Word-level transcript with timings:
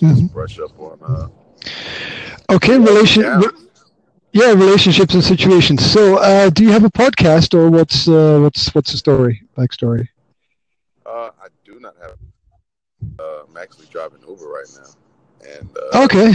just 0.00 0.22
mm-hmm. 0.22 0.26
brush 0.26 0.58
up 0.58 0.78
on. 0.78 0.98
Uh, 1.02 2.54
okay, 2.54 2.78
relation. 2.78 3.42
yeah, 4.32 4.52
relationships 4.52 5.14
and 5.14 5.24
situations. 5.24 5.84
So, 5.84 6.18
uh, 6.18 6.50
do 6.50 6.62
you 6.62 6.70
have 6.70 6.84
a 6.84 6.90
podcast, 6.90 7.54
or 7.54 7.70
what's 7.70 8.08
uh, 8.08 8.38
what's 8.40 8.74
what's 8.74 8.92
the 8.92 8.98
story, 8.98 9.42
backstory? 9.56 10.08
Uh, 11.04 11.30
I 11.42 11.48
do 11.64 11.80
not 11.80 11.94
have. 12.00 12.16
Uh, 13.18 13.44
I'm 13.48 13.56
actually 13.56 13.86
driving 13.90 14.20
Uber 14.26 14.48
right 14.48 14.66
now, 14.76 15.48
and 15.56 15.68
uh, 15.92 16.04
okay, 16.04 16.32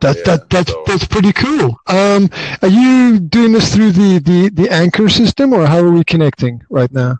that, 0.00 0.16
yeah, 0.16 0.22
that 0.24 0.50
that's 0.50 0.70
so, 0.70 0.84
that's 0.86 1.06
pretty 1.06 1.32
cool. 1.32 1.78
Um, 1.86 2.30
are 2.62 2.68
you 2.68 3.18
doing 3.18 3.52
this 3.52 3.74
through 3.74 3.92
the, 3.92 4.18
the 4.18 4.50
the 4.50 4.70
Anchor 4.70 5.08
system, 5.08 5.52
or 5.52 5.66
how 5.66 5.78
are 5.78 5.90
we 5.90 6.04
connecting 6.04 6.62
right 6.70 6.92
now? 6.92 7.18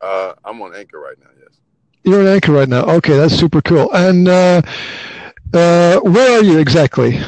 Uh, 0.00 0.34
I'm 0.44 0.60
on 0.62 0.74
Anchor 0.74 1.00
right 1.00 1.16
now. 1.18 1.30
You're 2.06 2.20
on 2.20 2.28
Anchor 2.28 2.52
right 2.52 2.68
now. 2.68 2.84
Okay, 2.84 3.16
that's 3.16 3.34
super 3.34 3.60
cool. 3.60 3.92
And 3.92 4.28
uh, 4.28 4.62
uh, 5.52 5.98
where 6.00 6.38
are 6.38 6.42
you 6.44 6.58
exactly? 6.58 7.18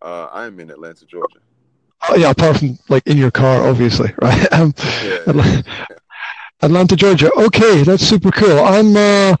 Uh, 0.00 0.28
I 0.32 0.46
am 0.46 0.58
in 0.60 0.70
Atlanta, 0.70 1.04
Georgia. 1.04 1.40
Oh 2.08 2.16
yeah, 2.16 2.30
apart 2.30 2.56
from 2.58 2.78
like 2.88 3.06
in 3.06 3.18
your 3.18 3.30
car, 3.30 3.68
obviously, 3.68 4.14
right? 4.22 4.50
Um, 4.52 4.72
yeah, 5.04 5.18
Atlanta, 5.26 5.64
yeah. 5.90 5.96
Atlanta, 6.62 6.96
Georgia. 6.96 7.30
Okay, 7.36 7.82
that's 7.82 8.02
super 8.02 8.30
cool. 8.30 8.60
I'm 8.60 8.96
uh, 8.96 9.36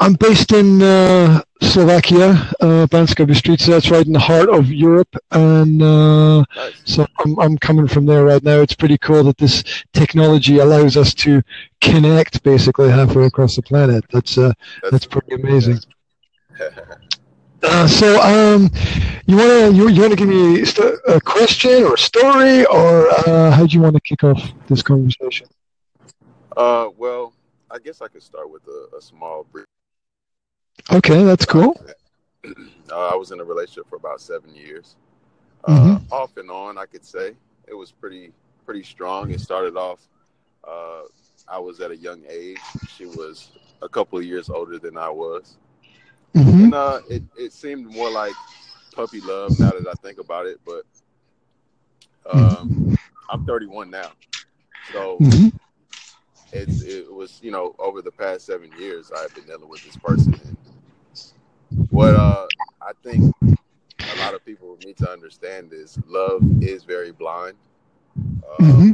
I'm 0.00 0.14
based 0.14 0.52
in 0.52 0.80
uh, 0.80 1.42
Slovakia, 1.60 2.30
uh, 2.60 2.86
Banska 2.86 3.26
Bystrica. 3.26 3.66
That's 3.66 3.90
right 3.90 4.06
in 4.06 4.12
the 4.12 4.20
heart 4.20 4.48
of 4.48 4.70
Europe, 4.70 5.14
and 5.32 5.82
uh, 5.82 6.44
nice. 6.54 6.80
so 6.84 7.06
I'm, 7.18 7.38
I'm 7.40 7.58
coming 7.58 7.88
from 7.88 8.06
there 8.06 8.24
right 8.24 8.42
now. 8.42 8.60
It's 8.60 8.74
pretty 8.74 8.96
cool 8.98 9.24
that 9.24 9.38
this 9.38 9.64
technology 9.92 10.58
allows 10.58 10.96
us 10.96 11.14
to 11.14 11.42
connect 11.80 12.44
basically 12.44 12.90
halfway 12.90 13.26
across 13.26 13.56
the 13.56 13.62
planet. 13.62 14.04
That's 14.12 14.38
uh, 14.38 14.52
that's, 14.82 14.92
that's 14.92 15.06
pretty 15.06 15.34
amazing. 15.34 15.78
Uh, 17.60 17.88
so, 17.88 18.20
um, 18.20 18.70
you 19.26 19.36
wanna 19.36 19.70
you, 19.70 19.88
you 19.88 20.00
wanna 20.00 20.14
give 20.14 20.28
me 20.28 20.62
a 21.08 21.20
question 21.20 21.82
or 21.82 21.94
a 21.94 21.98
story, 21.98 22.64
or 22.66 23.10
uh, 23.26 23.50
how 23.50 23.66
do 23.66 23.74
you 23.74 23.80
want 23.80 23.96
to 23.96 24.00
kick 24.00 24.22
off 24.22 24.40
this 24.68 24.80
conversation? 24.80 25.44
Uh, 26.56 26.88
well, 26.96 27.32
I 27.68 27.80
guess 27.80 28.00
I 28.00 28.06
could 28.06 28.22
start 28.22 28.48
with 28.48 28.62
a, 28.68 28.96
a 28.96 29.02
small 29.02 29.44
brief 29.50 29.66
Okay, 30.90 31.22
that's 31.22 31.44
cool. 31.44 31.76
Uh, 32.44 33.08
I 33.08 33.14
was 33.16 33.30
in 33.30 33.40
a 33.40 33.44
relationship 33.44 33.88
for 33.88 33.96
about 33.96 34.20
seven 34.20 34.54
years, 34.54 34.96
uh, 35.64 35.72
mm-hmm. 35.72 36.12
off 36.12 36.36
and 36.36 36.50
on. 36.50 36.78
I 36.78 36.86
could 36.86 37.04
say 37.04 37.34
it 37.66 37.74
was 37.74 37.92
pretty 37.92 38.32
pretty 38.64 38.82
strong. 38.82 39.30
It 39.30 39.40
started 39.40 39.76
off. 39.76 40.00
Uh, 40.66 41.02
I 41.46 41.58
was 41.58 41.80
at 41.80 41.90
a 41.90 41.96
young 41.96 42.22
age. 42.28 42.58
She 42.96 43.06
was 43.06 43.50
a 43.82 43.88
couple 43.88 44.18
of 44.18 44.24
years 44.24 44.48
older 44.48 44.78
than 44.78 44.96
I 44.96 45.10
was, 45.10 45.56
mm-hmm. 46.34 46.64
and 46.64 46.74
uh, 46.74 47.00
it 47.10 47.22
it 47.36 47.52
seemed 47.52 47.86
more 47.86 48.10
like 48.10 48.34
puppy 48.94 49.20
love 49.20 49.58
now 49.58 49.70
that 49.70 49.86
I 49.86 49.94
think 50.02 50.18
about 50.18 50.46
it. 50.46 50.60
But 50.64 50.84
um, 52.30 52.96
I'm 53.30 53.44
31 53.44 53.90
now, 53.90 54.12
so 54.92 55.18
mm-hmm. 55.18 55.48
it's 56.52 56.82
it 56.82 57.12
was 57.12 57.40
you 57.42 57.50
know 57.50 57.74
over 57.78 58.00
the 58.00 58.12
past 58.12 58.46
seven 58.46 58.70
years 58.78 59.10
I've 59.14 59.34
been 59.34 59.44
dealing 59.44 59.68
with 59.68 59.84
this 59.84 59.96
person. 59.96 60.34
And, 60.34 60.56
what 61.98 62.14
uh, 62.14 62.46
I 62.80 62.92
think 63.02 63.34
a 63.42 64.18
lot 64.20 64.32
of 64.32 64.44
people 64.44 64.78
need 64.84 64.96
to 64.98 65.10
understand 65.10 65.72
is 65.72 65.98
love 66.06 66.44
is 66.62 66.84
very 66.84 67.10
blind, 67.10 67.56
uh, 68.16 68.62
mm-hmm. 68.62 68.92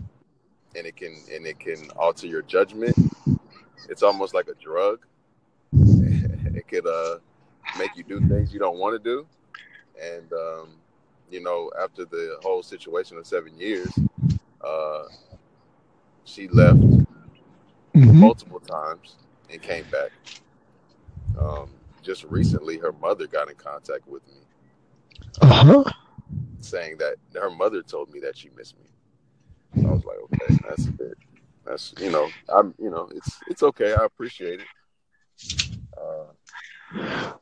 and 0.75 0.87
it 0.87 0.97
can 0.97 1.15
and 1.31 1.47
it 1.47 1.61
can 1.61 1.91
alter 1.97 2.27
your 2.27 2.41
judgment. 2.41 2.97
It's 3.91 4.03
almost 4.03 4.33
like 4.33 4.49
a 4.49 4.55
drug. 4.55 5.05
it 5.75 6.67
could 6.67 6.87
uh, 6.87 7.19
make 7.79 7.95
you 7.95 8.05
do 8.05 8.27
things 8.27 8.55
you 8.55 8.59
don't 8.59 8.79
want 8.79 8.95
to 8.95 9.11
do, 9.11 9.27
and 10.03 10.33
um, 10.33 10.69
you 11.31 11.43
know, 11.43 11.71
after 11.79 12.07
the 12.07 12.39
whole 12.43 12.63
situation 12.63 13.19
of 13.19 13.27
seven 13.27 13.53
years, 13.59 13.93
uh, 14.63 15.03
she 16.25 16.49
left 16.49 16.81
mm-hmm. 16.81 18.17
multiple 18.19 18.61
times 18.61 19.17
and 19.51 19.61
came 19.61 19.85
back. 19.91 20.11
Um, 21.39 21.69
just 22.05 22.25
recently 22.25 22.79
her 22.79 22.93
mother 22.93 23.27
got 23.27 23.49
in 23.49 23.57
contact 23.57 24.07
with 24.07 24.23
me. 24.27 24.41
Uh-huh. 25.41 25.85
Saying 26.61 26.99
that 26.99 27.17
her 27.35 27.51
mother 27.51 27.83
told 27.83 28.13
me 28.13 28.21
that 28.21 28.37
she 28.37 28.51
missed 28.57 28.77
me. 28.79 29.87
I 29.87 29.93
was 29.93 30.05
like, 30.05 30.19
okay, 30.25 30.59
that's 30.69 30.87
it. 30.87 31.19
that's 31.65 31.95
you 31.99 32.11
know, 32.11 32.29
I'm 32.49 32.75
you 32.79 32.91
know, 32.91 33.09
it's 33.15 33.41
it's 33.49 33.63
okay. 33.63 33.95
I 33.95 34.05
appreciate 34.05 34.61
it. 34.61 35.79
Uh, 36.01 37.33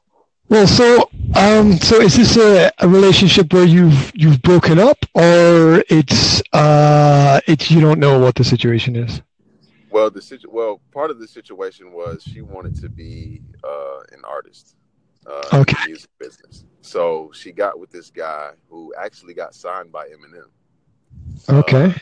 well, 0.49 0.67
so 0.67 1.11
um, 1.37 1.79
so 1.79 2.01
is 2.01 2.17
this 2.17 2.37
a, 2.37 2.71
a, 2.79 2.89
relationship 2.89 3.53
where 3.53 3.65
you've 3.65 4.13
you've 4.15 4.43
broken 4.43 4.79
up, 4.79 4.99
or 5.15 5.85
it's 5.89 6.43
uh, 6.53 7.41
it's 7.47 7.71
you 7.71 7.81
don't 7.81 7.99
know 7.99 8.19
what 8.19 8.35
the 8.35 8.45
situation 8.45 8.97
is? 8.97 9.23
Well, 9.93 10.11
the 10.11 10.23
situ- 10.23 10.51
well, 10.51 10.81
part 10.91 11.11
of 11.11 11.19
the 11.19 11.29
situation 11.29 11.93
was 11.93 12.23
she 12.23 12.41
wanted 12.41 12.75
to 12.81 12.89
be 12.89 13.43
uh, 13.63 14.01
an 14.13 14.25
artist 14.25 14.75
uh, 15.27 15.43
okay. 15.53 15.59
in 15.59 15.65
the 15.65 15.87
music 15.87 16.11
business. 16.19 16.65
So 16.81 17.31
she 17.35 17.53
got 17.53 17.79
with 17.79 17.91
this 17.91 18.11
guy 18.11 18.53
who 18.71 18.95
actually 18.99 19.35
got 19.35 19.55
signed 19.55 19.93
by 19.93 20.07
Eminem. 20.07 20.49
Okay. 21.49 21.85
Uh, 21.85 21.93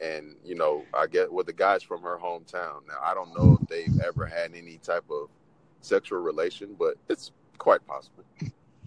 and 0.00 0.36
you 0.44 0.54
know, 0.54 0.84
I 0.94 1.06
get 1.06 1.32
well, 1.32 1.44
the 1.44 1.52
guy's 1.52 1.82
from 1.82 2.02
her 2.02 2.16
hometown. 2.16 2.86
Now, 2.86 2.98
I 3.02 3.12
don't 3.12 3.36
know 3.36 3.58
if 3.60 3.68
they've 3.68 4.00
ever 4.00 4.24
had 4.24 4.54
any 4.54 4.78
type 4.78 5.04
of 5.10 5.28
sexual 5.80 6.20
relation, 6.20 6.76
but 6.78 6.94
it's 7.08 7.32
quite 7.58 7.84
possible. 7.86 8.24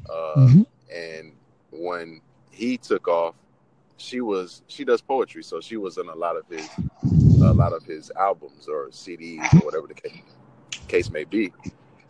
Uh, 0.09 0.35
mm-hmm. 0.37 0.61
And 0.93 1.33
when 1.71 2.21
he 2.51 2.77
took 2.77 3.07
off, 3.07 3.35
she 3.97 4.21
was 4.21 4.61
she 4.67 4.85
does 4.85 5.01
poetry, 5.01 5.43
so 5.43 5.59
she 5.59 5.77
was 5.77 5.97
in 5.97 6.07
a 6.07 6.15
lot 6.15 6.35
of 6.37 6.43
his 6.49 6.69
a 7.49 7.53
lot 7.53 7.73
of 7.73 7.83
his 7.83 8.11
albums 8.17 8.67
or 8.67 8.87
CDs 8.89 9.53
or 9.53 9.65
whatever 9.65 9.87
the 9.87 9.93
case, 9.93 10.21
case 10.87 11.11
may 11.11 11.23
be. 11.23 11.51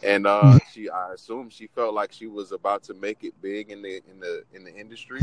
And 0.04 0.28
uh, 0.28 0.42
mm-hmm. 0.44 0.58
she, 0.72 0.90
I 0.90 1.14
assume, 1.14 1.50
she 1.50 1.68
felt 1.68 1.94
like 1.94 2.12
she 2.12 2.28
was 2.28 2.52
about 2.52 2.84
to 2.84 2.94
make 2.94 3.24
it 3.24 3.34
big 3.42 3.72
in 3.72 3.82
the 3.82 4.02
in 4.10 4.20
the 4.20 4.44
in 4.54 4.64
the 4.64 4.76
industry, 4.76 5.22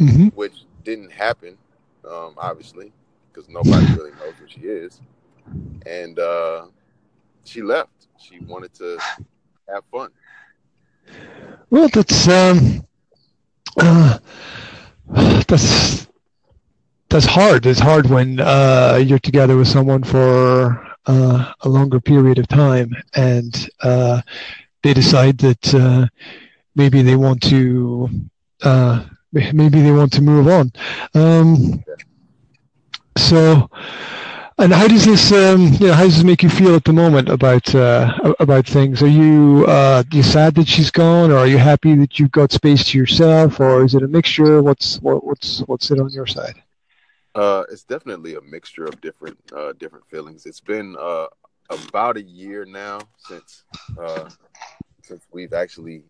mm-hmm. 0.00 0.28
which 0.28 0.64
didn't 0.84 1.12
happen, 1.12 1.58
um, 2.08 2.34
obviously, 2.38 2.92
because 3.32 3.48
nobody 3.48 3.84
really 3.94 4.12
knows 4.12 4.34
who 4.38 4.46
she 4.46 4.60
is. 4.60 5.00
And 5.84 6.18
uh, 6.18 6.66
she 7.44 7.62
left. 7.62 8.08
She 8.18 8.38
wanted 8.40 8.72
to 8.74 8.98
have 9.68 9.84
fun. 9.92 10.10
Well, 11.68 11.88
that's 11.88 12.28
um, 12.28 12.86
uh, 13.78 14.18
that's 15.48 16.06
that's 17.08 17.26
hard. 17.26 17.66
It's 17.66 17.80
hard 17.80 18.06
when 18.06 18.40
uh, 18.40 19.00
you're 19.04 19.18
together 19.18 19.56
with 19.56 19.68
someone 19.68 20.02
for 20.02 20.86
uh, 21.06 21.52
a 21.60 21.68
longer 21.68 22.00
period 22.00 22.38
of 22.38 22.48
time 22.48 22.90
and 23.14 23.68
uh, 23.82 24.20
they 24.82 24.92
decide 24.92 25.38
that 25.38 25.74
uh, 25.74 26.06
maybe 26.74 27.02
they 27.02 27.16
want 27.16 27.42
to 27.44 28.08
uh, 28.62 29.04
maybe 29.32 29.82
they 29.82 29.92
want 29.92 30.12
to 30.14 30.22
move 30.22 30.48
on. 30.48 30.72
Um, 31.14 31.84
so, 33.16 33.70
and 34.58 34.72
how 34.72 34.88
does 34.88 35.04
this 35.04 35.30
um, 35.32 35.62
you 35.74 35.88
know, 35.88 35.92
how 35.92 36.04
does 36.04 36.16
this 36.16 36.24
make 36.24 36.42
you 36.42 36.48
feel 36.48 36.74
at 36.74 36.84
the 36.84 36.92
moment 36.92 37.28
about 37.28 37.72
uh, 37.74 38.34
about 38.40 38.66
things? 38.66 39.02
Are 39.02 39.06
you 39.06 39.66
you 40.10 40.22
sad 40.22 40.54
that 40.56 40.66
she's 40.66 40.90
gone, 40.90 41.30
or 41.30 41.38
are 41.38 41.46
you 41.46 41.58
happy 41.58 41.94
that 41.96 42.18
you've 42.18 42.32
got 42.32 42.52
space 42.52 42.84
to 42.88 42.98
yourself, 42.98 43.60
or 43.60 43.84
is 43.84 43.94
it 43.94 44.02
a 44.02 44.08
mixture? 44.08 44.62
What's 44.62 45.00
what, 45.00 45.24
what's 45.24 45.60
what's 45.60 45.90
it 45.90 46.00
on 46.00 46.10
your 46.10 46.26
side? 46.26 46.62
Uh, 47.36 47.64
it's 47.70 47.84
definitely 47.84 48.34
a 48.34 48.40
mixture 48.40 48.86
of 48.86 48.98
different 49.02 49.38
uh, 49.54 49.72
different 49.74 50.08
feelings. 50.08 50.46
It's 50.46 50.60
been 50.60 50.96
uh, 50.98 51.26
about 51.68 52.16
a 52.16 52.22
year 52.22 52.64
now 52.64 53.00
since 53.18 53.64
uh, 54.00 54.30
since 55.02 55.26
we've 55.32 55.52
actually. 55.52 56.02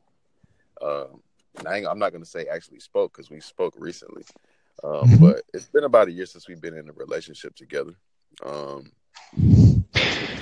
Uh, 0.80 1.06
I'm 1.66 1.98
not 1.98 2.12
going 2.12 2.22
to 2.22 2.28
say 2.28 2.44
actually 2.46 2.80
spoke 2.80 3.12
because 3.12 3.30
we 3.30 3.40
spoke 3.40 3.74
recently, 3.78 4.24
um, 4.84 4.92
mm-hmm. 4.92 5.16
but 5.24 5.42
it's 5.54 5.68
been 5.68 5.84
about 5.84 6.08
a 6.08 6.12
year 6.12 6.26
since 6.26 6.46
we've 6.48 6.60
been 6.60 6.76
in 6.76 6.88
a 6.88 6.92
relationship 6.92 7.56
together. 7.56 7.94
Um, 8.44 8.92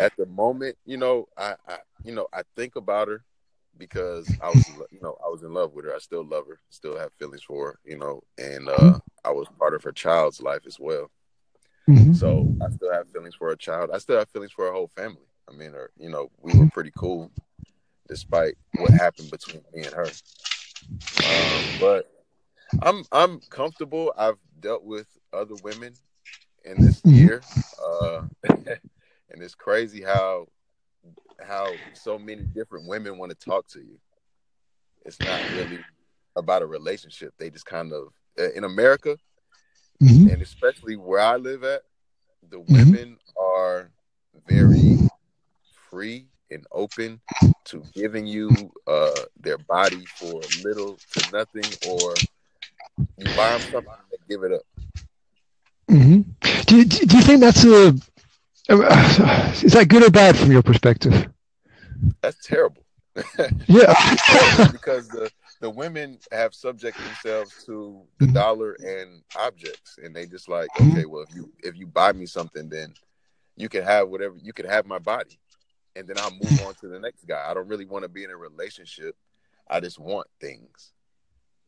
at 0.01 0.13
the 0.19 0.27
moment, 0.27 0.77
you 0.85 0.97
know, 0.97 1.29
I, 1.39 1.55
I 1.69 1.79
you 2.05 2.13
know 2.13 2.27
I 2.33 2.43
think 2.57 2.77
about 2.77 3.09
her 3.09 3.25
because 3.79 4.31
I 4.43 4.49
was, 4.49 4.69
you 4.91 5.01
know, 5.03 5.17
I 5.25 5.29
was 5.29 5.45
in 5.45 5.55
love 5.55 5.73
with 5.73 5.85
her. 5.85 5.95
I 5.95 5.99
still 5.99 6.25
love 6.25 6.47
her, 6.49 6.61
still 6.71 6.99
have 6.99 7.13
feelings 7.15 7.43
for 7.43 7.73
her, 7.73 7.79
you 7.85 7.97
know, 7.97 8.23
and 8.39 8.69
uh, 8.69 8.99
I 9.25 9.31
was 9.31 9.47
part 9.59 9.75
of 9.75 9.83
her 9.85 9.93
child's 9.93 10.41
life 10.41 10.67
as 10.67 10.79
well. 10.79 11.11
Mm-hmm. 11.89 12.15
So 12.15 12.55
I 12.63 12.71
still 12.71 12.93
have 12.93 13.11
feelings 13.11 13.35
for 13.35 13.49
her 13.49 13.57
child. 13.57 13.91
I 13.93 13.99
still 13.99 14.19
have 14.19 14.29
feelings 14.31 14.53
for 14.53 14.67
her 14.67 14.73
whole 14.73 14.89
family. 14.89 15.27
I 15.49 15.53
mean, 15.53 15.73
her, 15.73 15.91
you 15.99 16.09
know, 16.09 16.31
we 16.41 16.59
were 16.59 16.69
pretty 16.73 16.93
cool 16.97 17.31
despite 18.09 18.55
what 18.77 18.91
happened 18.91 19.31
between 19.31 19.63
me 19.73 19.85
and 19.85 19.95
her. 19.95 20.07
Um, 20.07 21.65
but 21.81 22.11
I'm 22.83 23.05
I'm 23.13 23.41
comfortable. 23.51 24.13
I've 24.17 24.39
dealt 24.61 24.85
with 24.85 25.07
other 25.33 25.55
women 25.63 25.95
in 26.65 26.83
this 26.83 27.01
mm-hmm. 27.03 27.17
year, 27.17 27.43
uh, 27.87 28.23
and 28.49 29.43
it's 29.43 29.55
crazy 29.55 30.03
how 30.03 30.47
how 31.41 31.71
so 31.93 32.19
many 32.19 32.43
different 32.43 32.89
women 32.89 33.19
want 33.19 33.31
to 33.31 33.37
talk 33.37 33.67
to 33.69 33.81
you. 33.81 33.99
It's 35.05 35.21
not 35.21 35.41
really 35.53 35.81
about 36.37 36.63
a 36.63 36.67
relationship. 36.67 37.35
They 37.39 37.51
just 37.51 37.67
kind 37.67 37.93
of 37.93 38.09
in 38.37 38.65
America, 38.65 39.17
mm-hmm. 40.03 40.29
and 40.29 40.43
especially 40.43 40.97
where 40.97 41.21
I 41.21 41.37
live 41.37 41.65
at, 41.65 41.83
the 42.51 42.59
mm-hmm. 42.59 42.75
women 42.75 43.19
are 43.41 43.91
very 44.47 44.99
free 45.91 46.27
and 46.51 46.67
open 46.73 47.21
to 47.65 47.83
giving 47.95 48.27
you 48.27 48.51
uh, 48.87 49.11
their 49.41 49.59
body 49.59 50.05
for 50.07 50.41
little 50.63 50.99
to 51.13 51.31
nothing, 51.33 51.65
or 51.89 52.15
you 53.17 53.25
buy 53.37 53.51
them 53.51 53.61
something 53.61 53.93
and 54.13 54.29
give 54.29 54.43
it 54.43 54.53
up. 54.53 54.63
Mm-hmm. 55.91 56.21
Do, 56.67 56.77
you, 56.77 56.85
do 56.85 57.17
you 57.17 57.23
think 57.23 57.41
that's 57.41 57.65
a 57.65 57.95
is 58.69 59.73
that 59.73 59.87
good 59.89 60.03
or 60.03 60.11
bad 60.11 60.37
from 60.37 60.51
your 60.51 60.63
perspective? 60.63 61.29
That's 62.23 62.45
terrible. 62.47 62.83
yeah, 63.67 63.95
because 64.73 65.09
the 65.09 65.31
the 65.61 65.71
women 65.71 66.19
have 66.33 66.55
subject 66.55 66.99
themselves 66.99 67.65
to 67.65 68.03
the 68.19 68.27
mm-hmm. 68.27 68.35
dollar 68.35 68.73
and 68.75 69.23
objects, 69.39 69.99
and 70.03 70.15
they 70.15 70.27
just 70.27 70.49
like, 70.49 70.69
mm-hmm. 70.77 70.93
okay, 70.93 71.05
well, 71.07 71.23
if 71.23 71.35
you 71.35 71.53
if 71.63 71.77
you 71.77 71.87
buy 71.87 72.13
me 72.13 72.27
something, 72.27 72.69
then 72.69 72.95
you 73.57 73.69
can 73.69 73.85
have 73.85 74.09
whatever 74.09 74.37
you 74.43 74.53
can 74.53 74.67
have 74.67 74.87
my 74.87 74.99
body, 74.99 75.39
and 75.97 76.07
then 76.07 76.19
I'll 76.19 76.33
move 76.33 76.63
on 76.67 76.75
to 76.77 76.89
the 76.89 77.01
next 77.01 77.27
guy. 77.27 77.45
I 77.49 77.55
don't 77.55 77.69
really 77.69 77.87
want 77.87 78.03
to 78.03 78.09
be 78.09 78.25
in 78.25 78.31
a 78.31 78.37
relationship. 78.37 79.17
I 79.69 79.81
just 79.81 79.99
want 79.99 80.27
things. 80.41 80.93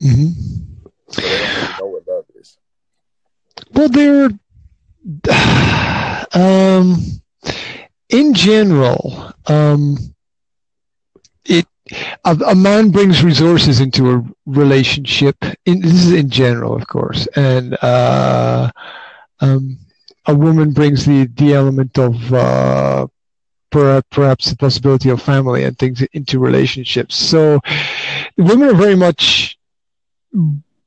Mm-hmm. 0.03 0.83
So 1.11 1.23
they 1.23 1.39
don't 1.39 1.55
really 1.55 1.75
know 1.81 1.87
what 1.87 2.09
love 2.09 2.25
is. 2.35 2.59
Well, 3.73 3.89
they're 3.89 4.31
um, 6.35 6.97
in 8.09 8.35
general, 8.35 9.33
um, 9.47 9.97
a, 12.27 12.37
a, 12.49 12.55
man 12.55 12.91
brings 12.91 13.23
resources 13.23 13.81
into 13.81 14.11
a 14.11 14.25
relationship. 14.47 15.37
In, 15.65 15.81
this 15.81 15.93
is 15.93 16.13
in 16.13 16.29
general, 16.29 16.75
of 16.75 16.87
course, 16.87 17.27
and 17.37 17.77
uh, 17.83 18.71
um, 19.41 19.79
a 20.27 20.35
woman 20.35 20.73
brings 20.73 21.07
the 21.07 21.27
the 21.27 21.55
element 21.55 21.99
of 21.99 22.35
uh, 22.35 23.07
perhaps 23.71 24.51
the 24.51 24.57
possibility 24.57 25.11
of 25.11 25.23
family 25.23 25.65
and 25.65 25.79
things 25.79 26.03
into 26.13 26.39
relationships. 26.39 27.15
So, 27.15 27.61
women 28.37 28.71
are 28.71 28.75
very 28.75 28.97
much 28.97 29.59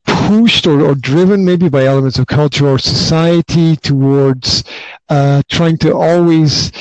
pushed 0.05 0.67
or, 0.67 0.81
or 0.81 0.95
driven 0.95 1.45
maybe 1.45 1.69
by 1.69 1.85
elements 1.85 2.19
of 2.19 2.27
culture 2.27 2.67
or 2.67 2.79
society 2.79 3.75
towards 3.75 4.63
uh, 5.07 5.41
trying 5.49 5.77
to 5.77 5.95
always 5.95 6.71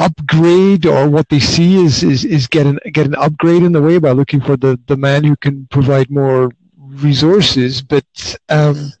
upgrade 0.00 0.86
or 0.86 1.08
what 1.08 1.28
they 1.28 1.40
see 1.40 1.76
is, 1.84 2.02
is, 2.02 2.24
is 2.24 2.46
get, 2.46 2.66
an, 2.66 2.78
get 2.92 3.06
an 3.06 3.14
upgrade 3.16 3.62
in 3.62 3.72
the 3.72 3.82
way 3.82 3.98
by 3.98 4.10
looking 4.12 4.40
for 4.40 4.56
the, 4.56 4.78
the 4.86 4.96
man 4.96 5.24
who 5.24 5.36
can 5.36 5.66
provide 5.70 6.10
more 6.10 6.50
resources. 6.76 7.82
But 7.82 8.04
um, 8.48 8.92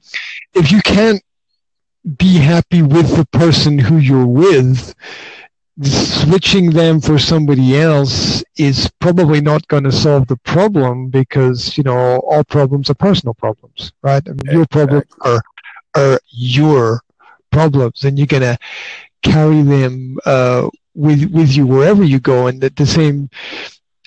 if 0.54 0.70
you 0.70 0.80
can't 0.82 1.22
be 2.18 2.36
happy 2.36 2.82
with 2.82 3.16
the 3.16 3.26
person 3.26 3.78
who 3.78 3.98
you're 3.98 4.26
with, 4.26 4.94
switching 5.82 6.70
them 6.70 7.00
for 7.00 7.18
somebody 7.18 7.78
else 7.78 8.44
is 8.56 8.90
probably 9.00 9.40
not 9.40 9.66
going 9.68 9.84
to 9.84 9.92
solve 9.92 10.26
the 10.26 10.36
problem 10.38 11.08
because 11.08 11.78
you 11.78 11.82
know 11.82 12.18
all 12.18 12.44
problems 12.44 12.90
are 12.90 12.94
personal 12.94 13.32
problems 13.32 13.92
right 14.02 14.22
I 14.26 14.32
mean, 14.32 14.40
your 14.52 14.66
problems 14.66 15.06
are 15.22 15.42
are 15.94 16.20
your 16.28 17.00
problems 17.50 18.04
and 18.04 18.18
you're 18.18 18.26
going 18.26 18.42
to 18.42 18.58
carry 19.22 19.62
them 19.62 20.18
uh, 20.26 20.68
with 20.94 21.30
with 21.30 21.56
you 21.56 21.66
wherever 21.66 22.02
you 22.02 22.18
go 22.18 22.46
and 22.46 22.60
the, 22.60 22.70
the 22.70 22.86
same 22.86 23.30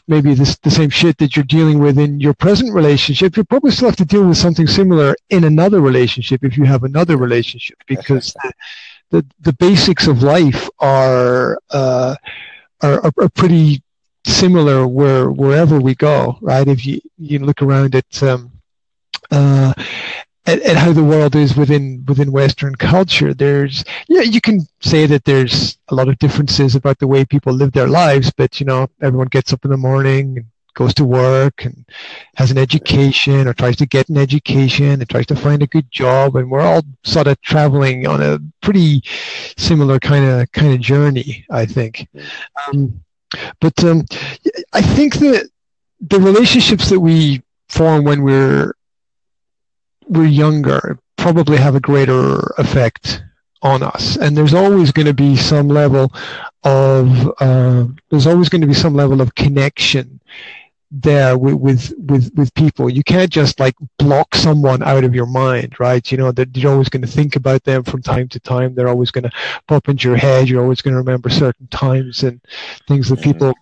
maybe 0.07 0.33
this, 0.33 0.57
the 0.57 0.71
same 0.71 0.89
shit 0.89 1.17
that 1.17 1.35
you're 1.35 1.45
dealing 1.45 1.79
with 1.79 1.97
in 1.97 2.19
your 2.19 2.33
present 2.33 2.73
relationship 2.73 3.37
you 3.37 3.43
probably 3.43 3.71
still 3.71 3.87
have 3.87 3.95
to 3.95 4.05
deal 4.05 4.27
with 4.27 4.37
something 4.37 4.67
similar 4.67 5.15
in 5.29 5.43
another 5.45 5.79
relationship 5.79 6.43
if 6.43 6.57
you 6.57 6.65
have 6.65 6.83
another 6.83 7.17
relationship 7.17 7.77
because 7.87 8.35
the 9.13 9.25
the 9.41 9.53
basics 9.53 10.07
of 10.07 10.23
life 10.23 10.67
are 10.79 11.57
uh, 11.69 12.15
are, 12.81 13.11
are 13.17 13.29
pretty 13.29 13.81
similar 14.25 14.87
where 14.87 15.31
wherever 15.31 15.79
we 15.79 15.95
go, 15.95 16.37
right? 16.41 16.67
If 16.67 16.85
you 16.85 16.99
you 17.17 17.39
look 17.39 17.61
around 17.61 17.95
at 17.95 18.23
um, 18.23 18.51
uh, 19.31 19.73
at, 20.45 20.61
at, 20.61 20.75
how 20.75 20.91
the 20.91 21.03
world 21.03 21.35
is 21.35 21.55
within 21.55 22.03
within 22.05 22.31
Western 22.31 22.75
culture, 22.75 23.33
there's 23.33 23.83
yeah, 24.07 24.21
you 24.21 24.41
can 24.41 24.67
say 24.81 25.05
that 25.05 25.25
there's 25.25 25.77
a 25.89 25.95
lot 25.95 26.09
of 26.09 26.19
differences 26.19 26.75
about 26.75 26.99
the 26.99 27.07
way 27.07 27.25
people 27.25 27.53
live 27.53 27.71
their 27.71 27.87
lives, 27.87 28.31
but 28.31 28.59
you 28.59 28.65
know, 28.65 28.87
everyone 29.01 29.27
gets 29.27 29.53
up 29.53 29.63
in 29.65 29.71
the 29.71 29.77
morning 29.77 30.37
and 30.37 30.45
goes 30.73 30.93
to 30.95 31.05
work 31.05 31.65
and 31.65 31.85
has 32.35 32.51
an 32.51 32.57
education 32.57 33.47
or 33.47 33.53
tries 33.53 33.75
to 33.77 33.85
get 33.85 34.09
an 34.09 34.17
education 34.17 34.85
and 35.01 35.09
tries 35.09 35.27
to 35.27 35.35
find 35.35 35.61
a 35.61 35.67
good 35.67 35.89
job 35.91 36.35
and 36.35 36.49
we're 36.49 36.61
all 36.61 36.81
sort 37.03 37.27
of 37.27 37.39
traveling 37.41 38.07
on 38.07 38.21
a 38.21 38.39
pretty 38.61 39.03
similar 39.55 39.99
kind 39.99 40.25
of 40.25 40.51
kind 40.51 40.73
of 40.73 40.79
journey 40.79 41.45
i 41.51 41.65
think. 41.65 42.07
Um, 42.67 43.03
but 43.61 43.83
um, 43.83 44.05
i 44.73 44.81
think 44.81 45.15
that 45.15 45.49
the 46.01 46.19
relationships 46.19 46.89
that 46.89 46.99
we 46.99 47.41
form 47.69 48.03
when 48.03 48.23
we're 48.23 48.73
we're 50.07 50.25
younger 50.25 50.99
probably 51.17 51.57
have 51.57 51.75
a 51.75 51.79
greater 51.79 52.39
effect 52.57 53.23
on 53.61 53.81
us. 53.81 54.17
And 54.17 54.35
there's 54.35 54.53
always 54.53 54.91
going 54.91 55.05
to 55.05 55.13
be 55.13 55.37
some 55.37 55.69
level 55.69 56.11
of 56.63 57.33
uh, 57.39 57.85
there's 58.09 58.27
always 58.27 58.49
going 58.49 58.61
to 58.61 58.67
be 58.67 58.73
some 58.73 58.93
level 58.93 59.21
of 59.21 59.35
connection 59.35 60.19
there 60.91 61.37
with, 61.37 61.55
with 61.55 61.93
with 61.97 62.31
with 62.35 62.53
people. 62.53 62.89
You 62.89 63.03
can't 63.03 63.31
just 63.31 63.59
like 63.59 63.73
block 63.97 64.35
someone 64.35 64.83
out 64.83 65.03
of 65.03 65.15
your 65.15 65.25
mind 65.25 65.79
right? 65.79 66.11
You 66.11 66.17
know 66.17 66.31
that 66.33 66.55
you're 66.55 66.73
always 66.73 66.89
going 66.89 67.01
to 67.01 67.07
think 67.07 67.35
about 67.35 67.63
them 67.63 67.83
from 67.83 68.01
time 68.01 68.27
to 68.29 68.39
time. 68.39 68.75
They're 68.75 68.89
always 68.89 69.11
going 69.11 69.23
to 69.23 69.31
pop 69.67 69.89
into 69.89 70.07
your 70.09 70.17
head. 70.17 70.49
You're 70.49 70.61
always 70.61 70.81
going 70.81 70.93
to 70.93 70.99
remember 70.99 71.29
certain 71.29 71.67
times 71.67 72.23
and 72.23 72.41
things 72.87 73.09
that 73.09 73.21
people 73.21 73.53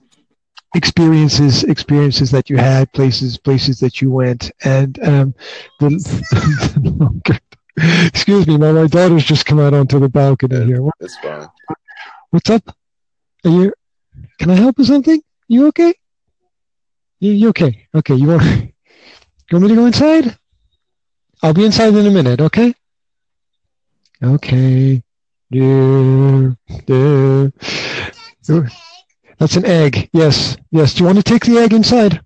experiences 0.74 1.64
experiences 1.64 2.32
that 2.32 2.50
you 2.50 2.58
had 2.58 2.92
places 2.94 3.38
places 3.38 3.80
that 3.80 4.02
you 4.02 4.10
went 4.10 4.52
and 4.64 5.04
um 5.04 5.36
the, 5.80 7.42
excuse 8.08 8.48
me 8.48 8.58
my, 8.58 8.72
my 8.72 8.88
daughter's 8.88 9.26
just 9.26 9.46
come 9.46 9.60
out 9.60 9.74
onto 9.74 10.00
the 10.00 10.10
balcony 10.10 10.60
yeah, 10.60 10.66
here 10.66 10.90
it's 11.00 11.18
fine 11.18 11.48
what's 12.30 12.50
up 12.50 12.64
are 13.46 13.52
you 13.52 13.74
can 14.40 14.50
i 14.50 14.56
help 14.56 14.78
with 14.78 14.88
something 14.88 15.22
you 15.48 15.68
okay 15.68 15.94
you, 17.22 17.34
you 17.34 17.50
okay? 17.50 17.88
Okay. 17.94 18.16
You 18.16 18.30
want, 18.30 18.44
you 18.44 18.72
want 19.52 19.64
me 19.64 19.70
to 19.70 19.76
go 19.76 19.86
inside? 19.86 20.38
I'll 21.44 21.54
be 21.54 21.66
inside 21.66 21.94
in 21.94 22.08
a 22.08 22.10
minute. 22.10 22.42
Okay. 22.42 22.74
Okay. 24.24 25.04
Yeah. 25.52 26.50
Yeah. 26.88 27.48
That's 29.42 29.56
an 29.56 29.66
egg. 29.66 30.08
Yes. 30.14 30.56
Yes. 30.70 30.94
Do 30.94 31.00
you 31.00 31.08
want 31.08 31.18
to 31.18 31.24
take 31.24 31.46
the 31.46 31.58
egg 31.58 31.74
inside? 31.74 32.22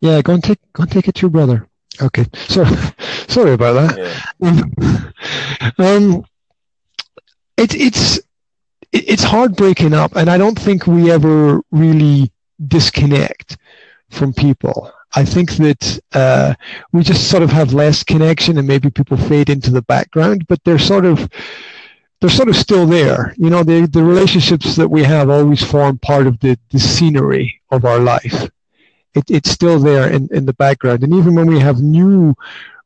Yeah. 0.00 0.20
Go 0.22 0.34
and 0.34 0.42
take. 0.42 0.58
Go 0.72 0.82
and 0.82 0.90
take 0.90 1.06
it 1.06 1.14
to 1.14 1.20
your 1.22 1.30
brother. 1.30 1.68
Okay. 2.02 2.26
So, 2.48 2.64
sorry 3.28 3.52
about 3.52 3.74
that. 3.74 4.32
Yeah. 4.42 5.70
um, 5.78 6.24
it's 7.56 7.76
it's 7.76 8.20
it's 8.90 9.22
hard 9.22 9.54
breaking 9.54 9.94
up, 9.94 10.16
and 10.16 10.28
I 10.28 10.36
don't 10.36 10.58
think 10.58 10.88
we 10.88 11.12
ever 11.12 11.60
really 11.70 12.32
disconnect 12.66 13.56
from 14.10 14.32
people. 14.32 14.90
I 15.14 15.24
think 15.24 15.52
that 15.58 16.00
uh, 16.12 16.54
we 16.90 17.04
just 17.04 17.30
sort 17.30 17.44
of 17.44 17.50
have 17.50 17.72
less 17.72 18.02
connection, 18.02 18.58
and 18.58 18.66
maybe 18.66 18.90
people 18.90 19.16
fade 19.16 19.48
into 19.48 19.70
the 19.70 19.82
background, 19.82 20.48
but 20.48 20.58
they're 20.64 20.80
sort 20.80 21.04
of 21.04 21.30
they're 22.20 22.30
sort 22.30 22.48
of 22.48 22.56
still 22.56 22.86
there. 22.86 23.34
You 23.36 23.50
know, 23.50 23.62
the 23.62 23.86
the 23.86 24.02
relationships 24.02 24.76
that 24.76 24.88
we 24.88 25.02
have 25.04 25.30
always 25.30 25.62
form 25.62 25.98
part 25.98 26.26
of 26.26 26.38
the 26.40 26.58
the 26.70 26.78
scenery 26.78 27.60
of 27.70 27.84
our 27.84 27.98
life. 27.98 28.48
It, 29.12 29.28
it's 29.28 29.50
still 29.50 29.80
there 29.80 30.08
in, 30.08 30.28
in 30.30 30.46
the 30.46 30.52
background, 30.52 31.02
and 31.02 31.12
even 31.14 31.34
when 31.34 31.48
we 31.48 31.58
have 31.58 31.82
new 31.82 32.34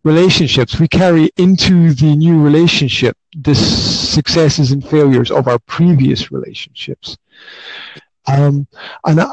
relationships, 0.05 0.81
we 0.81 0.89
carry 0.89 1.31
into 1.37 1.93
the 1.93 2.17
new 2.17 2.43
relationship 2.43 3.17
the 3.37 3.55
successes 3.55 4.71
and 4.71 4.89
failures 4.89 5.31
of 5.31 5.49
our 5.49 5.59
previous 5.61 6.31
relationships. 6.31 7.17
Um, 8.27 8.67
and 9.05 9.21
I, 9.21 9.31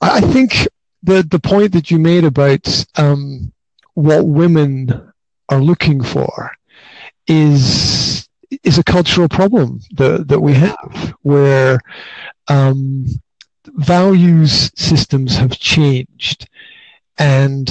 I 0.00 0.20
think 0.20 0.66
the 1.02 1.22
the 1.22 1.38
point 1.38 1.72
that 1.72 1.90
you 1.90 1.98
made 1.98 2.24
about 2.24 2.66
um, 2.96 3.52
what 3.94 4.26
women 4.26 5.12
are 5.48 5.60
looking 5.60 6.02
for 6.02 6.50
is 7.26 8.28
is 8.62 8.78
a 8.78 8.84
cultural 8.84 9.28
problem 9.28 9.80
that 9.94 10.28
that 10.28 10.40
we 10.40 10.54
have 10.54 11.14
where 11.22 11.80
um, 12.48 13.06
values 13.66 14.70
systems 14.74 15.36
have 15.36 15.58
changed. 15.58 16.48
And 17.18 17.68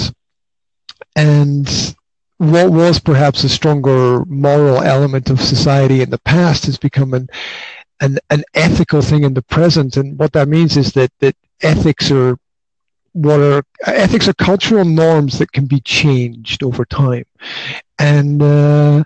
and 1.16 1.94
what 2.38 2.72
was 2.72 2.98
perhaps 2.98 3.44
a 3.44 3.48
stronger 3.48 4.24
moral 4.26 4.82
element 4.82 5.30
of 5.30 5.40
society 5.40 6.02
in 6.02 6.10
the 6.10 6.18
past 6.18 6.66
has 6.66 6.78
become 6.78 7.14
an 7.14 7.28
an 8.00 8.18
an 8.30 8.42
ethical 8.54 9.02
thing 9.02 9.22
in 9.24 9.34
the 9.34 9.42
present, 9.42 9.96
and 9.96 10.18
what 10.18 10.32
that 10.32 10.48
means 10.48 10.76
is 10.76 10.92
that 10.92 11.12
that 11.20 11.36
ethics 11.62 12.10
are 12.10 12.36
what 13.12 13.40
are 13.40 13.62
ethics 13.86 14.28
are 14.28 14.34
cultural 14.34 14.84
norms 14.84 15.38
that 15.38 15.52
can 15.52 15.66
be 15.66 15.80
changed 15.80 16.62
over 16.62 16.84
time, 16.84 17.24
and 17.98 18.42
uh, 18.42 19.04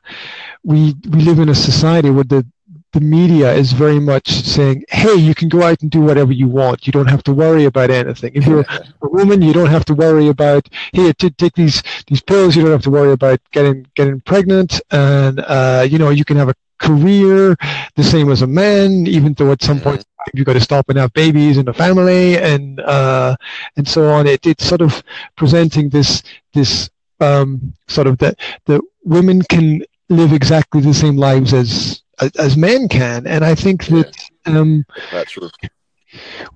we 0.68 0.94
we 1.12 1.20
live 1.22 1.38
in 1.38 1.48
a 1.48 1.54
society 1.54 2.10
where 2.10 2.24
the 2.34 2.46
the 2.92 3.00
media 3.00 3.52
is 3.52 3.72
very 3.72 3.98
much 3.98 4.28
saying, 4.28 4.84
"Hey, 4.88 5.14
you 5.14 5.34
can 5.34 5.48
go 5.48 5.62
out 5.62 5.80
and 5.82 5.90
do 5.90 6.00
whatever 6.00 6.32
you 6.32 6.46
want. 6.46 6.86
You 6.86 6.92
don't 6.92 7.08
have 7.14 7.22
to 7.24 7.32
worry 7.32 7.64
about 7.64 7.90
anything. 7.90 8.32
If 8.34 8.46
you're 8.46 8.66
a 9.02 9.08
woman, 9.08 9.40
you 9.40 9.54
don't 9.54 9.74
have 9.76 9.86
to 9.86 9.94
worry 9.94 10.28
about 10.28 10.68
hey, 10.92 11.12
to 11.12 11.30
take 11.30 11.54
these 11.54 11.82
these 12.06 12.20
pills. 12.20 12.54
You 12.54 12.62
don't 12.62 12.76
have 12.78 12.88
to 12.88 12.90
worry 12.90 13.12
about 13.12 13.40
getting 13.50 13.86
getting 13.94 14.20
pregnant, 14.20 14.80
and 14.90 15.40
uh, 15.40 15.86
you 15.90 15.98
know 15.98 16.10
you 16.10 16.24
can 16.24 16.36
have 16.36 16.50
a 16.50 16.54
career 16.78 17.56
the 17.96 18.04
same 18.04 18.30
as 18.30 18.42
a 18.42 18.46
man, 18.46 19.06
even 19.06 19.32
though 19.34 19.52
at 19.52 19.62
some 19.62 19.80
point 19.80 20.04
you've 20.34 20.46
got 20.46 20.52
to 20.52 20.60
stop 20.60 20.90
and 20.90 20.98
have 20.98 21.12
babies 21.14 21.56
and 21.56 21.68
a 21.68 21.72
family 21.72 22.36
and 22.36 22.80
uh, 22.80 23.34
and 23.78 23.88
so 23.88 24.10
on. 24.10 24.26
It, 24.26 24.46
it's 24.46 24.66
sort 24.66 24.82
of 24.82 25.02
presenting 25.34 25.88
this 25.88 26.22
this 26.52 26.90
um, 27.20 27.72
sort 27.86 28.06
of 28.06 28.18
that 28.18 28.38
that 28.66 28.82
women 29.04 29.40
can 29.42 29.82
live 30.08 30.32
exactly 30.32 30.80
the 30.80 30.94
same 30.94 31.16
lives 31.16 31.52
as 31.52 32.02
as 32.38 32.56
men 32.56 32.88
can, 32.88 33.26
and 33.26 33.44
I 33.44 33.54
think 33.54 33.86
that 33.86 34.08
um, 34.46 34.84
that's 35.10 35.32
true. 35.32 35.50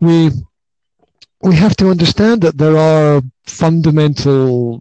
We 0.00 0.30
we 1.42 1.56
have 1.56 1.76
to 1.76 1.90
understand 1.90 2.42
that 2.42 2.58
there 2.58 2.76
are 2.76 3.22
fundamental 3.46 4.80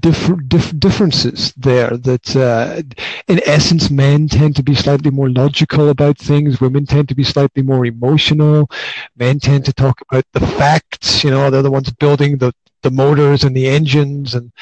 dif- 0.00 0.78
differences 0.78 1.52
there 1.56 1.96
that 1.96 2.36
uh, 2.36 2.82
in 3.28 3.40
essence 3.46 3.90
men 3.90 4.28
tend 4.28 4.56
to 4.56 4.62
be 4.62 4.74
slightly 4.74 5.10
more 5.10 5.30
logical 5.30 5.88
about 5.88 6.18
things. 6.18 6.60
Women 6.60 6.86
tend 6.86 7.08
to 7.08 7.14
be 7.14 7.24
slightly 7.24 7.62
more 7.62 7.84
emotional. 7.86 8.68
Men 9.16 9.38
tend 9.40 9.64
to 9.66 9.72
talk 9.72 10.00
about 10.10 10.24
the 10.32 10.40
facts. 10.40 11.24
You 11.24 11.30
know 11.30 11.50
they're 11.50 11.62
the 11.62 11.70
ones 11.70 11.90
building 11.92 12.38
the 12.38 12.52
the 12.82 12.90
motors 12.90 13.44
and 13.44 13.56
the 13.56 13.66
engines 13.68 14.34
and 14.34 14.52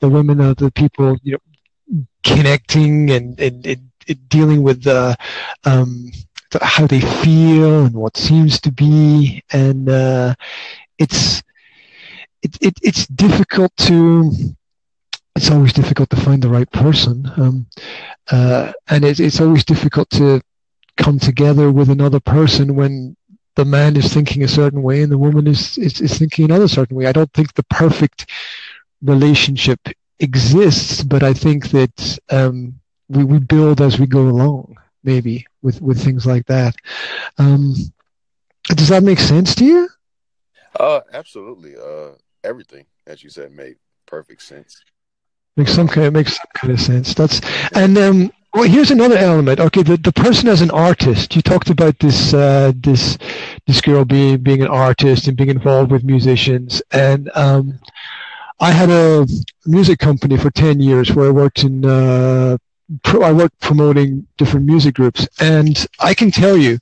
the 0.00 0.08
women 0.08 0.40
are 0.40 0.54
the 0.54 0.70
people 0.72 1.16
you 1.22 1.32
know 1.32 1.38
connecting 2.22 3.10
and, 3.10 3.38
and, 3.40 3.66
and 3.66 3.90
dealing 4.28 4.62
with 4.62 4.86
um, 4.86 6.10
how 6.62 6.86
they 6.86 7.00
feel 7.00 7.86
and 7.86 7.94
what 7.94 8.16
seems 8.16 8.60
to 8.60 8.72
be, 8.72 9.42
and 9.52 9.88
uh, 9.88 10.34
it's 10.98 11.42
it, 12.42 12.56
it, 12.60 12.78
it's 12.82 13.06
difficult 13.08 13.76
to 13.76 14.32
it's 15.36 15.50
always 15.50 15.72
difficult 15.72 16.10
to 16.10 16.16
find 16.16 16.42
the 16.42 16.48
right 16.48 16.70
person, 16.70 17.30
um, 17.36 17.66
uh, 18.30 18.72
and 18.88 19.04
it, 19.04 19.20
it's 19.20 19.40
always 19.40 19.64
difficult 19.64 20.10
to 20.10 20.40
come 20.96 21.18
together 21.18 21.70
with 21.70 21.90
another 21.90 22.20
person 22.20 22.74
when 22.74 23.16
the 23.54 23.64
man 23.64 23.96
is 23.96 24.12
thinking 24.12 24.42
a 24.42 24.48
certain 24.48 24.82
way 24.82 25.02
and 25.02 25.10
the 25.10 25.18
woman 25.18 25.46
is, 25.46 25.78
is, 25.78 26.00
is 26.00 26.18
thinking 26.18 26.44
another 26.44 26.68
certain 26.68 26.96
way. 26.96 27.06
I 27.06 27.12
don't 27.12 27.32
think 27.32 27.54
the 27.54 27.64
perfect 27.64 28.30
relationship 29.02 29.80
exists, 30.20 31.02
but 31.02 31.22
I 31.22 31.32
think 31.32 31.70
that 31.70 32.18
um, 32.30 32.78
we, 33.08 33.24
we 33.24 33.38
build 33.38 33.80
as 33.80 33.98
we 33.98 34.06
go 34.06 34.28
along, 34.28 34.76
maybe 35.02 35.46
with, 35.62 35.80
with 35.80 36.02
things 36.02 36.26
like 36.26 36.46
that. 36.46 36.74
Um, 37.38 37.74
does 38.64 38.88
that 38.88 39.02
make 39.02 39.18
sense 39.18 39.54
to 39.56 39.64
you? 39.64 39.88
Uh, 40.78 41.00
absolutely. 41.12 41.74
Uh, 41.76 42.10
everything 42.44 42.84
as 43.08 43.24
you 43.24 43.30
said 43.30 43.50
made 43.52 43.76
perfect 44.06 44.42
sense. 44.42 44.82
Makes 45.56 45.74
some 45.74 45.88
kind 45.88 46.06
of 46.06 46.12
makes 46.12 46.36
some 46.36 46.46
kind 46.54 46.72
of 46.72 46.80
sense. 46.80 47.14
That's 47.14 47.40
and 47.74 47.98
um, 47.98 48.32
well, 48.54 48.68
here's 48.68 48.92
another 48.92 49.16
element. 49.16 49.58
Okay, 49.58 49.82
the, 49.82 49.96
the 49.96 50.12
person 50.12 50.48
as 50.48 50.60
an 50.60 50.70
artist. 50.70 51.34
You 51.34 51.42
talked 51.42 51.70
about 51.70 51.98
this 51.98 52.32
uh, 52.32 52.72
this 52.76 53.18
this 53.66 53.80
girl 53.80 54.04
being 54.04 54.38
being 54.38 54.62
an 54.62 54.68
artist 54.68 55.26
and 55.26 55.36
being 55.36 55.50
involved 55.50 55.90
with 55.90 56.04
musicians. 56.04 56.80
And 56.92 57.30
um, 57.34 57.80
I 58.60 58.72
had 58.72 58.90
a 58.90 59.26
music 59.66 59.98
company 59.98 60.36
for 60.36 60.50
ten 60.50 60.80
years 60.80 61.12
where 61.14 61.26
I 61.28 61.30
worked 61.30 61.62
in 61.64 61.84
uh, 61.84 62.58
I 63.22 63.32
worked 63.32 63.60
promoting 63.60 64.26
different 64.36 64.66
music 64.66 64.94
groups, 64.94 65.28
and 65.40 65.86
I 66.00 66.14
can 66.14 66.30
tell 66.30 66.56
you 66.56 66.78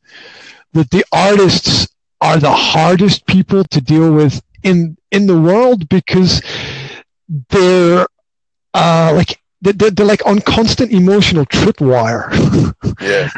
that 0.72 0.90
the 0.90 1.04
artists 1.12 1.88
are 2.20 2.38
the 2.38 2.52
hardest 2.52 3.26
people 3.26 3.64
to 3.64 3.80
deal 3.80 4.12
with 4.12 4.40
in 4.62 4.96
in 5.10 5.26
the 5.26 5.38
world 5.38 5.88
because 5.88 6.42
they're 7.50 8.06
uh, 8.72 9.12
like 9.14 9.40
they're, 9.60 9.90
they're 9.90 10.06
like 10.06 10.24
on 10.26 10.40
constant 10.40 10.92
emotional 10.92 11.44
tripwire. 11.46 12.30
yeah. 13.00 13.28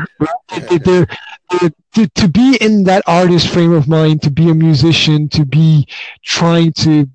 they're, 0.79 1.07
they're, 1.51 1.71
to, 1.95 2.07
to 2.09 2.29
be 2.29 2.57
in 2.61 2.85
that 2.85 3.03
artist 3.07 3.49
frame 3.49 3.73
of 3.73 3.89
mind, 3.89 4.23
to 4.23 4.31
be 4.31 4.51
a 4.51 4.55
musician, 4.55 5.29
to 5.31 5.45
be 5.45 5.87
trying 6.23 6.73
to 6.73 7.09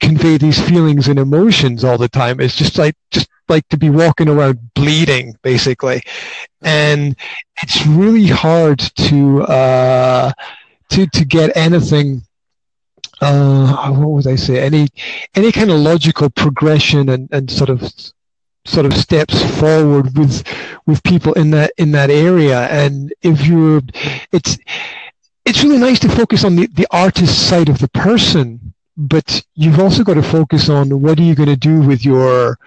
convey 0.00 0.36
these 0.38 0.60
feelings 0.60 1.08
and 1.08 1.18
emotions 1.18 1.84
all 1.84 1.98
the 1.98 2.08
time. 2.08 2.40
Is 2.40 2.54
just 2.54 2.78
like 2.78 2.96
just 3.10 3.28
like 3.48 3.68
to 3.68 3.76
be 3.76 3.90
walking 3.90 4.28
around 4.28 4.58
bleeding 4.74 5.34
basically. 5.42 6.02
And 6.62 7.16
it's 7.62 7.86
really 7.86 8.26
hard 8.26 8.78
to 8.78 9.42
uh 9.42 10.32
to 10.90 11.06
to 11.06 11.24
get 11.24 11.56
anything 11.56 12.22
uh 13.20 13.90
what 13.92 14.10
would 14.10 14.26
i 14.26 14.36
say? 14.36 14.60
Any 14.60 14.88
any 15.34 15.52
kind 15.52 15.70
of 15.70 15.78
logical 15.78 16.30
progression 16.30 17.08
and 17.08 17.28
and 17.32 17.50
sort 17.50 17.70
of 17.70 17.92
sort 18.64 18.86
of 18.86 18.94
steps 18.94 19.42
forward 19.58 20.16
with 20.16 20.44
with 20.86 21.02
people 21.02 21.32
in 21.34 21.50
that 21.50 21.72
in 21.78 21.92
that 21.92 22.10
area. 22.10 22.68
And 22.68 23.12
if 23.22 23.46
you're 23.46 23.82
it's 24.32 24.58
it's 25.44 25.62
really 25.62 25.78
nice 25.78 25.98
to 26.00 26.08
focus 26.08 26.44
on 26.44 26.56
the 26.56 26.66
the 26.68 26.86
artist 26.90 27.48
side 27.48 27.68
of 27.68 27.78
the 27.78 27.88
person 27.88 28.72
but 28.96 29.42
you've 29.54 29.80
also 29.80 30.04
got 30.04 30.14
to 30.14 30.22
focus 30.22 30.68
on 30.68 31.00
what 31.00 31.18
are 31.18 31.22
you 31.22 31.34
going 31.34 31.48
to 31.48 31.56
do 31.56 31.80
with 31.80 32.04
your 32.04 32.58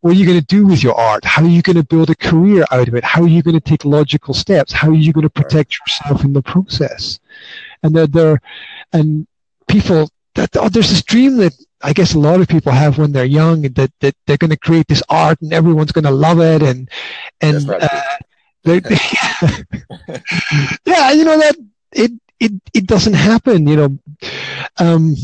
what 0.00 0.10
are 0.10 0.18
you 0.18 0.26
going 0.26 0.38
to 0.38 0.44
do 0.44 0.66
with 0.66 0.82
your 0.82 0.94
art? 0.94 1.24
How 1.24 1.42
are 1.42 1.48
you 1.48 1.62
going 1.62 1.76
to 1.76 1.82
build 1.82 2.10
a 2.10 2.14
career 2.14 2.66
out 2.70 2.88
of 2.88 2.94
it? 2.94 3.04
How 3.04 3.22
are 3.22 3.28
you 3.28 3.42
going 3.42 3.58
to 3.58 3.60
take 3.60 3.86
logical 3.86 4.34
steps? 4.34 4.70
How 4.70 4.90
are 4.90 4.94
you 4.94 5.14
going 5.14 5.22
to 5.22 5.30
protect 5.30 5.78
yourself 5.78 6.24
in 6.24 6.34
the 6.34 6.42
process? 6.42 7.18
And 7.82 7.96
there, 7.96 8.06
there 8.06 8.40
and 8.92 9.26
people 9.66 10.10
that 10.34 10.56
oh, 10.56 10.68
there's 10.68 10.90
this 10.90 11.02
dream 11.02 11.36
that 11.38 11.54
I 11.82 11.92
guess 11.92 12.14
a 12.14 12.18
lot 12.18 12.40
of 12.40 12.48
people 12.48 12.72
have 12.72 12.98
when 12.98 13.12
they're 13.12 13.24
young 13.24 13.62
that 13.62 13.92
that 14.00 14.14
they're 14.26 14.36
going 14.36 14.50
to 14.50 14.58
create 14.58 14.88
this 14.88 15.02
art 15.08 15.40
and 15.40 15.52
everyone's 15.52 15.92
going 15.92 16.04
to 16.04 16.10
love 16.10 16.40
it 16.40 16.62
and 16.62 16.88
and 17.40 17.70
uh, 17.70 17.88
they, 18.64 18.80
yeah, 20.84 21.12
you 21.12 21.24
know 21.24 21.38
that 21.38 21.56
it 21.92 22.12
it 22.40 22.52
it 22.74 22.86
doesn't 22.86 23.14
happen. 23.14 23.66
You 23.66 23.76
know, 23.76 23.98
um, 24.78 25.14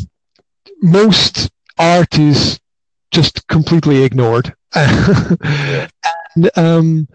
most 0.83 1.51
art 1.79 2.19
is 2.19 2.61
just 3.11 3.47
completely 3.49 4.03
ignored. 4.03 4.55
and 4.75 5.91
um, 6.57 7.09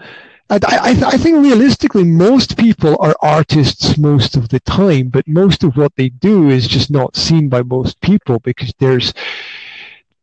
I, 0.49 0.59
I, 0.61 1.03
I, 1.07 1.17
think 1.17 1.41
realistically, 1.41 2.03
most 2.03 2.57
people 2.57 2.97
are 2.99 3.15
artists 3.21 3.97
most 3.97 4.35
of 4.35 4.49
the 4.49 4.59
time, 4.59 5.07
but 5.07 5.27
most 5.27 5.63
of 5.63 5.77
what 5.77 5.95
they 5.95 6.09
do 6.09 6.49
is 6.49 6.67
just 6.67 6.91
not 6.91 7.15
seen 7.15 7.49
by 7.49 7.63
most 7.63 7.99
people 8.01 8.39
because 8.39 8.73
there's, 8.79 9.13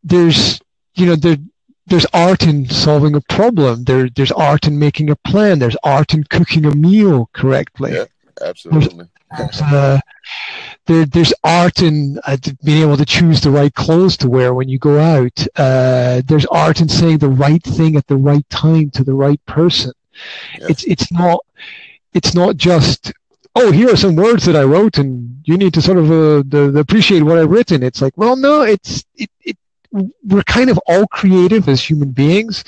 there's, 0.04 0.60
you 0.94 1.06
know, 1.06 1.16
there, 1.16 1.38
there's 1.86 2.06
art 2.12 2.44
in 2.44 2.68
solving 2.68 3.16
a 3.16 3.20
problem. 3.22 3.84
There, 3.84 4.08
there's 4.10 4.32
art 4.32 4.66
in 4.66 4.78
making 4.78 5.10
a 5.10 5.16
plan. 5.16 5.58
There's 5.58 5.76
art 5.82 6.14
in 6.14 6.24
cooking 6.24 6.66
a 6.66 6.74
meal 6.74 7.28
correctly. 7.32 7.94
Yeah, 7.94 8.04
absolutely. 8.40 9.08
Uh, 9.62 9.98
there, 10.86 11.06
there's 11.06 11.32
art 11.44 11.80
in 11.80 12.18
uh, 12.26 12.36
being 12.64 12.82
able 12.82 12.96
to 12.96 13.04
choose 13.04 13.40
the 13.40 13.50
right 13.50 13.74
clothes 13.74 14.16
to 14.18 14.28
wear 14.28 14.54
when 14.54 14.68
you 14.68 14.78
go 14.78 14.98
out. 14.98 15.46
Uh, 15.56 16.22
there's 16.26 16.46
art 16.46 16.80
in 16.80 16.88
saying 16.88 17.18
the 17.18 17.28
right 17.28 17.62
thing 17.62 17.96
at 17.96 18.06
the 18.06 18.16
right 18.16 18.48
time 18.50 18.90
to 18.90 19.04
the 19.04 19.14
right 19.14 19.44
person. 19.46 19.92
Yeah. 20.58 20.66
It's 20.70 20.84
it's 20.84 21.10
not 21.10 21.40
it's 22.12 22.34
not 22.34 22.56
just 22.56 23.12
oh 23.54 23.70
here 23.70 23.90
are 23.92 23.96
some 23.96 24.16
words 24.16 24.44
that 24.44 24.56
I 24.56 24.62
wrote 24.64 24.98
and 24.98 25.40
you 25.44 25.56
need 25.56 25.74
to 25.74 25.82
sort 25.82 25.98
of 25.98 26.10
uh, 26.10 26.42
the, 26.46 26.70
the 26.72 26.80
appreciate 26.80 27.22
what 27.22 27.38
I've 27.38 27.50
written. 27.50 27.82
It's 27.82 28.02
like 28.02 28.16
well 28.16 28.36
no 28.36 28.62
it's 28.62 29.04
it, 29.14 29.30
it 29.40 29.56
we're 29.90 30.42
kind 30.42 30.70
of 30.70 30.78
all 30.86 31.06
creative 31.06 31.68
as 31.68 31.82
human 31.82 32.10
beings 32.10 32.64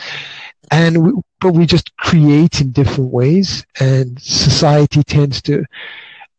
and 0.70 1.04
we, 1.04 1.12
but 1.40 1.54
we 1.54 1.66
just 1.66 1.96
create 1.96 2.60
in 2.60 2.72
different 2.72 3.12
ways 3.12 3.64
and 3.80 4.20
society 4.20 5.02
tends 5.02 5.42
to 5.42 5.64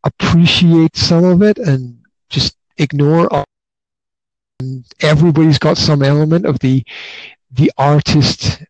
appreciate 0.04 0.96
some 0.96 1.24
of 1.24 1.42
it 1.42 1.58
and 1.58 1.98
just 2.30 2.56
ignore 2.78 3.32
all. 3.34 3.46
And 4.60 4.86
everybody's 5.02 5.60
got 5.60 5.78
some 5.78 6.02
element 6.02 6.46
of 6.46 6.60
the 6.60 6.84
the 7.52 7.72
artist 7.78 8.64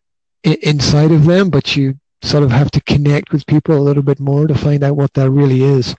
I- 0.44 0.58
inside 0.62 1.12
of 1.12 1.24
them, 1.24 1.50
but 1.50 1.76
you 1.76 1.94
sort 2.22 2.42
of 2.44 2.50
have 2.50 2.70
to 2.72 2.80
connect 2.82 3.32
with 3.32 3.46
people 3.46 3.76
a 3.76 3.80
little 3.80 4.02
bit 4.02 4.20
more 4.20 4.46
to 4.46 4.54
find 4.54 4.82
out 4.84 4.96
what 4.96 5.12
that 5.14 5.30
really 5.30 5.62
is. 5.62 5.94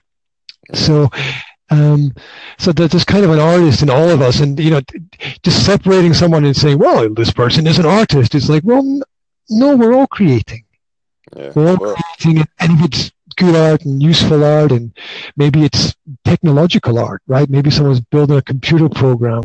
So, 0.74 1.08
um, 1.70 2.12
so 2.58 2.72
there's 2.72 3.04
kind 3.04 3.24
of 3.24 3.30
an 3.30 3.38
artist 3.38 3.82
in 3.82 3.90
all 3.90 4.08
of 4.08 4.20
us, 4.22 4.40
and 4.40 4.58
you 4.58 4.70
know, 4.70 4.80
just 5.42 5.64
separating 5.64 6.14
someone 6.14 6.44
and 6.44 6.56
saying, 6.56 6.78
"Well, 6.78 7.08
this 7.12 7.32
person 7.32 7.66
is 7.66 7.78
an 7.78 7.86
artist," 7.86 8.34
it's 8.34 8.48
like, 8.48 8.62
well, 8.64 9.00
no, 9.50 9.76
we're 9.76 9.94
all 9.94 10.06
creating. 10.06 10.64
Yeah. 11.36 11.52
We're 11.54 11.70
all 11.70 11.76
well, 11.76 11.94
creating, 11.94 12.46
and 12.58 12.78
if 12.78 12.84
it's 12.86 13.12
good 13.36 13.54
art 13.54 13.84
and 13.84 14.02
useful 14.02 14.44
art, 14.44 14.72
and 14.72 14.92
maybe 15.36 15.64
it's 15.64 15.94
technological 16.24 16.98
art, 16.98 17.22
right? 17.26 17.48
Maybe 17.48 17.70
someone's 17.70 18.00
building 18.00 18.36
a 18.36 18.42
computer 18.42 18.88
program 18.88 19.42